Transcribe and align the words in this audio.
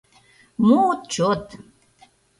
—Мо 0.67 0.79
отчёт!.. 0.93 1.45